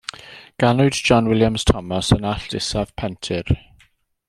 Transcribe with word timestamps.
Ganwyd 0.61 0.97
John 1.07 1.27
William 1.31 1.55
Thomas 1.67 2.09
yn 2.17 2.25
Allt 2.31 2.57
Isaf, 2.63 2.95
Pentir. 2.95 3.55